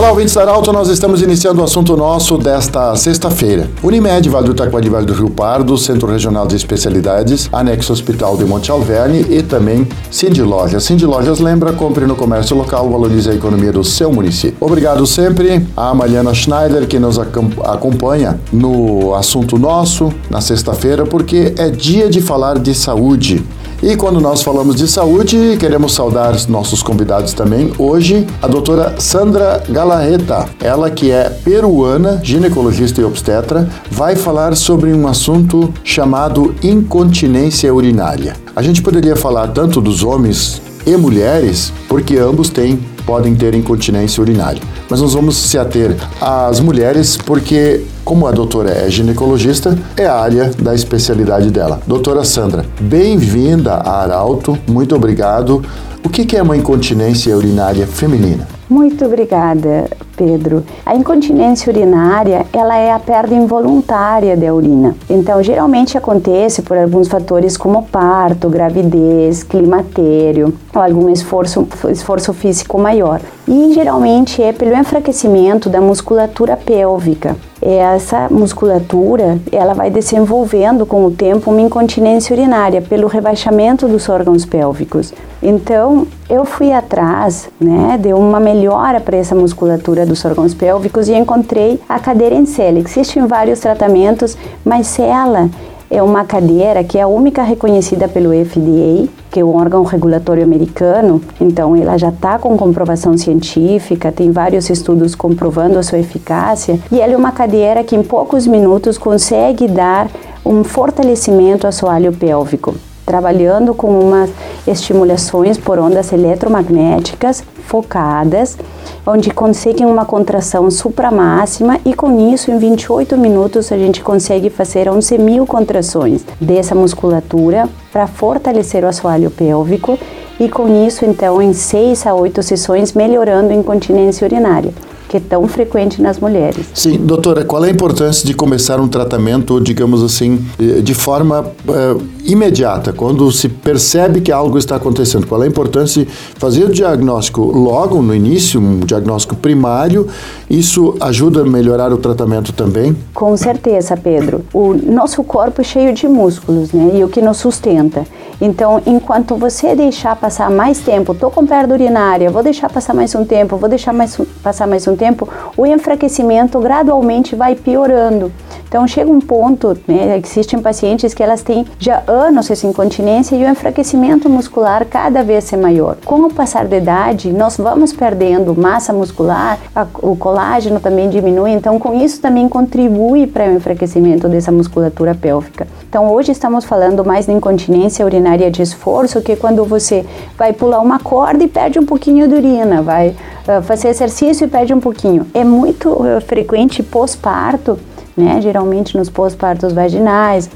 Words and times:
Olá, 0.00 0.12
ouvintes 0.12 0.32
da 0.32 0.40
Arauto, 0.40 0.72
nós 0.72 0.88
estamos 0.88 1.20
iniciando 1.20 1.60
o 1.60 1.64
assunto 1.64 1.94
nosso 1.94 2.38
desta 2.38 2.96
sexta-feira. 2.96 3.68
Unimed, 3.82 4.30
Vale 4.30 4.46
do 4.46 4.54
Taquari, 4.54 4.88
Vale 4.88 5.04
do 5.04 5.12
Rio 5.12 5.28
Pardo, 5.28 5.76
Centro 5.76 6.10
Regional 6.10 6.46
de 6.46 6.56
Especialidades, 6.56 7.50
Anexo 7.52 7.92
Hospital 7.92 8.34
de 8.38 8.46
Monte 8.46 8.70
Alverne 8.70 9.26
e 9.28 9.42
também 9.42 9.86
Cindy 10.10 10.42
Lojas. 10.42 10.84
Cindy 10.84 11.04
Lojas 11.04 11.38
lembra, 11.38 11.74
compre 11.74 12.06
no 12.06 12.16
comércio 12.16 12.56
local, 12.56 12.88
valorize 12.88 13.28
a 13.28 13.34
economia 13.34 13.72
do 13.72 13.84
seu 13.84 14.10
município. 14.10 14.56
Obrigado 14.58 15.06
sempre 15.06 15.66
a 15.76 15.92
Mariana 15.92 16.32
Schneider, 16.32 16.86
que 16.88 16.98
nos 16.98 17.18
acom- 17.18 17.50
acompanha 17.62 18.40
no 18.50 19.14
assunto 19.14 19.58
nosso 19.58 20.10
na 20.30 20.40
sexta-feira, 20.40 21.04
porque 21.04 21.52
é 21.58 21.68
dia 21.68 22.08
de 22.08 22.22
falar 22.22 22.58
de 22.58 22.74
saúde. 22.74 23.44
E 23.82 23.96
quando 23.96 24.20
nós 24.20 24.42
falamos 24.42 24.76
de 24.76 24.86
saúde, 24.86 25.56
queremos 25.58 25.94
saudar 25.94 26.34
os 26.34 26.46
nossos 26.46 26.82
convidados 26.82 27.32
também. 27.32 27.72
Hoje, 27.78 28.26
a 28.42 28.46
doutora 28.46 28.96
Sandra 28.98 29.62
Galarreta, 29.66 30.46
ela 30.60 30.90
que 30.90 31.10
é 31.10 31.30
peruana, 31.30 32.20
ginecologista 32.22 33.00
e 33.00 33.04
obstetra, 33.04 33.70
vai 33.90 34.16
falar 34.16 34.54
sobre 34.54 34.92
um 34.92 35.08
assunto 35.08 35.72
chamado 35.82 36.54
incontinência 36.62 37.72
urinária. 37.72 38.36
A 38.54 38.60
gente 38.60 38.82
poderia 38.82 39.16
falar 39.16 39.48
tanto 39.48 39.80
dos 39.80 40.02
homens 40.02 40.60
e 40.92 40.96
mulheres, 40.96 41.72
porque 41.88 42.16
ambos 42.16 42.48
têm 42.48 42.78
podem 43.06 43.34
ter 43.34 43.54
incontinência 43.54 44.20
urinária. 44.20 44.60
Mas 44.88 45.00
nós 45.00 45.14
vamos 45.14 45.36
se 45.36 45.58
ater 45.58 45.96
às 46.20 46.60
mulheres 46.60 47.16
porque, 47.16 47.82
como 48.04 48.26
a 48.26 48.30
doutora 48.30 48.70
é 48.70 48.90
ginecologista, 48.90 49.76
é 49.96 50.06
a 50.06 50.14
área 50.14 50.50
da 50.58 50.74
especialidade 50.74 51.50
dela. 51.50 51.80
Doutora 51.86 52.24
Sandra, 52.24 52.64
bem-vinda 52.80 53.74
a 53.74 54.02
Arauto, 54.02 54.58
muito 54.68 54.94
obrigado. 54.94 55.64
O 56.04 56.08
que 56.08 56.36
é 56.36 56.42
uma 56.42 56.56
incontinência 56.56 57.36
urinária 57.36 57.86
feminina? 57.86 58.46
Muito 58.68 59.04
obrigada, 59.04 59.88
Pedro. 60.20 60.62
A 60.84 60.94
incontinência 60.94 61.72
urinária, 61.72 62.44
ela 62.52 62.76
é 62.76 62.92
a 62.92 62.98
perda 62.98 63.34
involuntária 63.34 64.36
da 64.36 64.52
urina. 64.52 64.94
Então, 65.08 65.42
geralmente 65.42 65.96
acontece 65.96 66.60
por 66.60 66.76
alguns 66.76 67.08
fatores 67.08 67.56
como 67.56 67.84
parto, 67.84 68.50
gravidez, 68.50 69.42
climatério, 69.42 70.52
ou 70.74 70.82
algum 70.82 71.08
esforço, 71.08 71.66
esforço 71.88 72.34
físico 72.34 72.78
maior. 72.78 73.22
E 73.48 73.72
geralmente 73.72 74.42
é 74.42 74.52
pelo 74.52 74.76
enfraquecimento 74.76 75.70
da 75.70 75.80
musculatura 75.80 76.54
pélvica. 76.54 77.34
Essa 77.62 78.28
musculatura, 78.30 79.38
ela 79.52 79.74
vai 79.74 79.90
desenvolvendo 79.90 80.86
com 80.86 81.04
o 81.04 81.10
tempo 81.10 81.50
uma 81.50 81.60
incontinência 81.60 82.34
urinária 82.34 82.80
pelo 82.80 83.06
rebaixamento 83.06 83.86
dos 83.86 84.08
órgãos 84.08 84.46
pélvicos. 84.46 85.12
Então, 85.42 86.06
eu 86.28 86.44
fui 86.44 86.72
atrás, 86.72 87.48
né, 87.60 87.98
de 88.00 88.14
uma 88.14 88.40
melhora 88.40 89.00
para 89.00 89.16
essa 89.16 89.34
musculatura 89.34 90.06
dos 90.10 90.24
órgãos 90.24 90.52
pélvicos 90.52 91.08
e 91.08 91.14
encontrei 91.14 91.80
a 91.88 91.98
cadeira 91.98 92.34
em 92.34 92.44
cela. 92.44 92.80
Existem 92.80 93.24
vários 93.26 93.60
tratamentos, 93.60 94.36
mas 94.64 94.98
ela 94.98 95.48
é 95.88 96.02
uma 96.02 96.24
cadeira 96.24 96.82
que 96.84 96.98
é 96.98 97.02
a 97.02 97.06
única 97.06 97.42
reconhecida 97.42 98.08
pelo 98.08 98.30
FDA, 98.30 99.08
que 99.30 99.40
é 99.40 99.44
o 99.44 99.54
órgão 99.54 99.84
regulatório 99.84 100.42
americano. 100.42 101.20
Então, 101.40 101.76
ela 101.76 101.96
já 101.96 102.08
está 102.08 102.38
com 102.38 102.56
comprovação 102.56 103.16
científica, 103.16 104.12
tem 104.12 104.32
vários 104.32 104.68
estudos 104.68 105.14
comprovando 105.14 105.78
a 105.78 105.82
sua 105.82 105.98
eficácia. 105.98 106.78
E 106.90 107.00
ela 107.00 107.12
é 107.12 107.16
uma 107.16 107.32
cadeira 107.32 107.84
que 107.84 107.96
em 107.96 108.02
poucos 108.02 108.46
minutos 108.46 108.98
consegue 108.98 109.68
dar 109.68 110.08
um 110.44 110.64
fortalecimento 110.64 111.66
ao 111.66 111.68
assoalho 111.68 112.12
pélvico 112.12 112.74
trabalhando 113.10 113.74
com 113.74 113.88
umas 113.98 114.30
estimulações 114.64 115.58
por 115.58 115.80
ondas 115.80 116.12
eletromagnéticas 116.12 117.42
focadas, 117.66 118.56
onde 119.04 119.32
conseguem 119.32 119.84
uma 119.84 120.04
contração 120.04 120.70
supramáxima 120.70 121.80
e 121.84 121.92
com 121.92 122.32
isso 122.32 122.52
em 122.52 122.58
28 122.58 123.18
minutos 123.18 123.72
a 123.72 123.76
gente 123.76 124.00
consegue 124.00 124.48
fazer 124.48 124.88
11 124.88 125.18
mil 125.18 125.44
contrações 125.44 126.24
dessa 126.40 126.72
musculatura 126.72 127.68
para 127.92 128.06
fortalecer 128.06 128.84
o 128.84 128.86
assoalho 128.86 129.28
pélvico 129.28 129.98
e 130.38 130.48
com 130.48 130.86
isso 130.86 131.04
então 131.04 131.42
em 131.42 131.52
6 131.52 132.06
a 132.06 132.14
8 132.14 132.44
sessões 132.44 132.92
melhorando 132.92 133.50
a 133.50 133.56
incontinência 133.56 134.24
urinária 134.24 134.72
que 135.10 135.16
é 135.16 135.20
tão 135.20 135.48
frequente 135.48 136.00
nas 136.00 136.20
mulheres. 136.20 136.66
Sim, 136.72 136.96
doutora, 136.98 137.44
qual 137.44 137.64
é 137.64 137.68
a 137.68 137.70
importância 137.72 138.24
de 138.24 138.32
começar 138.32 138.78
um 138.78 138.86
tratamento, 138.86 139.60
digamos 139.60 140.04
assim, 140.04 140.46
de 140.56 140.94
forma 140.94 141.40
uh, 141.40 142.02
imediata, 142.24 142.92
quando 142.92 143.30
se 143.32 143.48
percebe 143.48 144.20
que 144.20 144.30
algo 144.30 144.56
está 144.56 144.76
acontecendo? 144.76 145.26
Qual 145.26 145.42
é 145.42 145.46
a 145.46 145.48
importância 145.48 146.04
de 146.04 146.10
fazer 146.38 146.64
o 146.64 146.68
diagnóstico 146.70 147.42
logo 147.42 148.00
no 148.00 148.14
início, 148.14 148.60
um 148.60 148.78
diagnóstico 148.78 149.34
primário? 149.34 150.06
Isso 150.48 150.94
ajuda 151.00 151.40
a 151.40 151.44
melhorar 151.44 151.92
o 151.92 151.96
tratamento 151.96 152.52
também? 152.52 152.96
Com 153.12 153.36
certeza, 153.36 153.96
Pedro. 153.96 154.44
O 154.54 154.74
nosso 154.74 155.24
corpo 155.24 155.60
é 155.60 155.64
cheio 155.64 155.92
de 155.92 156.06
músculos, 156.06 156.72
né? 156.72 156.98
E 156.98 157.04
o 157.04 157.08
que 157.08 157.20
nos 157.20 157.38
sustenta. 157.38 158.06
Então, 158.40 158.80
enquanto 158.86 159.36
você 159.36 159.74
deixar 159.74 160.16
passar 160.16 160.50
mais 160.50 160.78
tempo, 160.78 161.14
tô 161.14 161.30
com 161.30 161.46
perda 161.46 161.74
urinária, 161.74 162.30
vou 162.30 162.42
deixar 162.42 162.70
passar 162.70 162.94
mais 162.94 163.14
um 163.14 163.22
tempo, 163.22 163.56
vou 163.58 163.68
deixar 163.68 163.92
mais, 163.92 164.18
passar 164.42 164.66
mais 164.66 164.86
um 164.86 164.96
tempo, 165.00 165.26
o 165.56 165.64
enfraquecimento 165.64 166.60
gradualmente 166.60 167.34
vai 167.34 167.54
piorando. 167.54 168.30
Então 168.68 168.86
chega 168.86 169.10
um 169.10 169.20
ponto, 169.20 169.76
né, 169.88 170.20
existem 170.24 170.60
pacientes 170.60 171.12
que 171.12 171.20
elas 171.20 171.42
têm 171.42 171.66
já 171.76 172.04
anos 172.06 172.48
essa 172.48 172.68
incontinência 172.68 173.34
e 173.34 173.44
o 173.44 173.48
enfraquecimento 173.48 174.28
muscular 174.28 174.86
cada 174.86 175.24
vez 175.24 175.52
é 175.52 175.56
maior. 175.56 175.96
Com 176.04 176.20
o 176.20 176.32
passar 176.32 176.66
da 176.66 176.76
idade, 176.76 177.32
nós 177.32 177.56
vamos 177.56 177.92
perdendo 177.92 178.54
massa 178.54 178.92
muscular, 178.92 179.58
a, 179.74 179.84
o 180.00 180.14
colágeno 180.14 180.78
também 180.78 181.10
diminui, 181.10 181.50
então 181.50 181.80
com 181.80 182.00
isso 182.00 182.20
também 182.20 182.48
contribui 182.48 183.26
para 183.26 183.48
o 183.48 183.56
enfraquecimento 183.56 184.28
dessa 184.28 184.52
musculatura 184.52 185.16
pélvica. 185.16 185.66
Então 185.88 186.12
hoje 186.12 186.30
estamos 186.30 186.64
falando 186.64 187.04
mais 187.04 187.26
de 187.26 187.32
incontinência 187.32 188.04
urinária 188.04 188.52
de 188.52 188.62
esforço, 188.62 189.20
que 189.20 189.32
é 189.32 189.36
quando 189.36 189.64
você 189.64 190.06
vai 190.38 190.52
pular 190.52 190.80
uma 190.80 191.00
corda 191.00 191.42
e 191.42 191.48
perde 191.48 191.80
um 191.80 191.86
pouquinho 191.86 192.28
de 192.28 192.34
urina, 192.34 192.82
vai 192.82 193.16
fazer 193.62 193.88
exercício 193.88 194.44
e 194.44 194.48
perde 194.48 194.72
um 194.72 194.80
pouquinho. 194.80 195.26
É 195.34 195.44
muito 195.44 195.90
uh, 195.90 196.20
frequente 196.20 196.82
pós-parto 196.82 197.78
né? 198.20 198.40
Geralmente 198.40 198.96
nos 198.96 199.08
pós-partos 199.08 199.72
vaginais, 199.72 200.50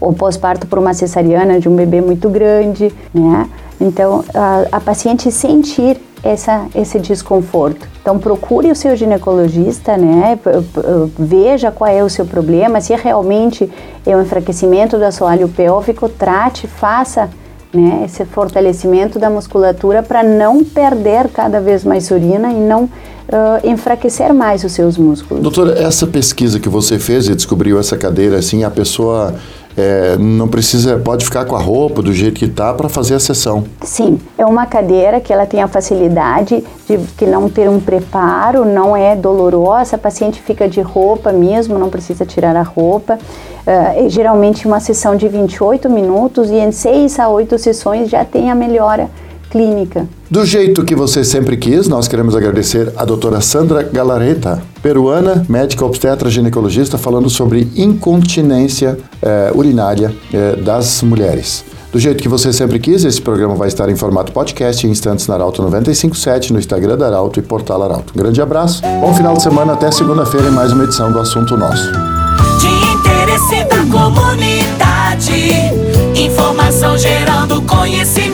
ou, 0.00 0.12
pós-parto 0.12 0.66
por 0.66 0.78
uma 0.78 0.94
cesariana 0.94 1.58
de 1.60 1.68
um 1.68 1.76
bebê 1.76 2.00
muito 2.00 2.28
grande, 2.28 2.92
né? 3.12 3.48
Então, 3.80 4.24
a, 4.32 4.76
a 4.76 4.80
paciente 4.80 5.30
sentir 5.32 6.00
essa, 6.22 6.66
esse 6.74 6.98
desconforto. 7.00 7.86
Então, 8.00 8.18
procure 8.18 8.70
o 8.70 8.74
seu 8.74 8.96
ginecologista, 8.96 9.96
né? 9.96 10.38
Veja 11.18 11.70
qual 11.70 11.90
é 11.90 12.02
o 12.02 12.08
seu 12.08 12.24
problema, 12.24 12.80
se 12.80 12.94
realmente 12.94 13.70
é 14.06 14.16
um 14.16 14.22
enfraquecimento 14.22 14.96
do 14.96 15.04
assoalho 15.04 15.48
pélvico, 15.48 16.08
trate, 16.08 16.66
faça 16.66 17.28
né, 17.74 18.02
esse 18.04 18.24
fortalecimento 18.24 19.18
da 19.18 19.28
musculatura 19.28 20.02
para 20.02 20.22
não 20.22 20.64
perder 20.64 21.28
cada 21.28 21.60
vez 21.60 21.84
mais 21.84 22.10
urina 22.10 22.52
e 22.52 22.60
não 22.60 22.88
Uh, 23.24 23.66
enfraquecer 23.66 24.34
mais 24.34 24.62
os 24.64 24.72
seus 24.72 24.98
músculos. 24.98 25.42
Doutora, 25.42 25.78
essa 25.80 26.06
pesquisa 26.06 26.60
que 26.60 26.68
você 26.68 26.98
fez 26.98 27.26
e 27.26 27.34
descobriu 27.34 27.80
essa 27.80 27.96
cadeira, 27.96 28.36
assim, 28.36 28.64
a 28.64 28.70
pessoa 28.70 29.34
é, 29.76 30.16
não 30.16 30.46
precisa, 30.46 30.98
pode 30.98 31.24
ficar 31.24 31.44
com 31.44 31.56
a 31.56 31.60
roupa 31.60 32.00
do 32.00 32.12
jeito 32.12 32.38
que 32.38 32.44
está 32.44 32.72
para 32.72 32.88
fazer 32.88 33.14
a 33.14 33.20
sessão. 33.20 33.64
Sim, 33.82 34.20
é 34.38 34.46
uma 34.46 34.66
cadeira 34.66 35.20
que 35.20 35.32
ela 35.32 35.46
tem 35.46 35.60
a 35.62 35.68
facilidade 35.68 36.62
de 36.88 36.98
que 37.16 37.26
não 37.26 37.48
ter 37.48 37.68
um 37.68 37.80
preparo, 37.80 38.64
não 38.64 38.96
é 38.96 39.16
dolorosa, 39.16 39.96
a 39.96 39.98
paciente 39.98 40.40
fica 40.40 40.68
de 40.68 40.80
roupa 40.80 41.32
mesmo, 41.32 41.78
não 41.78 41.90
precisa 41.90 42.24
tirar 42.24 42.54
a 42.56 42.62
roupa. 42.62 43.18
Uh, 43.66 44.10
geralmente 44.10 44.66
uma 44.66 44.78
sessão 44.78 45.16
de 45.16 45.26
28 45.26 45.88
minutos 45.88 46.50
e 46.50 46.56
em 46.56 46.70
6 46.70 47.18
a 47.18 47.28
8 47.28 47.58
sessões 47.58 48.10
já 48.10 48.22
tem 48.22 48.50
a 48.50 48.54
melhora 48.54 49.08
clínica. 49.54 50.08
Do 50.28 50.44
jeito 50.44 50.84
que 50.84 50.96
você 50.96 51.22
sempre 51.22 51.56
quis, 51.56 51.86
nós 51.86 52.08
queremos 52.08 52.34
agradecer 52.34 52.92
a 52.96 53.04
doutora 53.04 53.40
Sandra 53.40 53.84
Galareta, 53.84 54.60
peruana, 54.82 55.46
médica 55.48 55.84
obstetra 55.84 56.28
ginecologista, 56.28 56.98
falando 56.98 57.30
sobre 57.30 57.68
incontinência 57.76 58.98
eh, 59.22 59.52
urinária 59.54 60.12
eh, 60.32 60.56
das 60.56 61.02
mulheres. 61.02 61.64
Do 61.92 62.00
jeito 62.00 62.20
que 62.20 62.28
você 62.28 62.52
sempre 62.52 62.80
quis, 62.80 63.04
esse 63.04 63.22
programa 63.22 63.54
vai 63.54 63.68
estar 63.68 63.88
em 63.88 63.94
formato 63.94 64.32
podcast 64.32 64.84
em 64.84 64.90
instantes 64.90 65.28
na 65.28 65.34
Arauto 65.34 65.62
957, 65.62 66.52
no 66.52 66.58
Instagram 66.58 66.96
da 66.98 67.06
Arauto 67.06 67.38
e 67.38 67.42
Portal 67.42 67.80
Arauto. 67.80 68.12
Um 68.12 68.18
grande 68.18 68.42
abraço, 68.42 68.82
bom 69.00 69.14
final 69.14 69.34
de 69.34 69.42
semana, 69.44 69.74
até 69.74 69.92
segunda-feira 69.92 70.48
em 70.48 70.50
mais 70.50 70.72
uma 70.72 70.82
edição 70.82 71.12
do 71.12 71.20
Assunto 71.20 71.56
Nosso. 71.56 71.92
De 72.58 72.66
interesse 72.96 73.62
da 73.68 73.84
comunidade, 73.96 75.52
informação 76.16 76.98
gerando 76.98 77.62
conhecimento 77.62 78.33